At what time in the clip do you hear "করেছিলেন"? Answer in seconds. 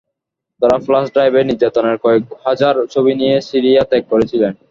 4.11-4.53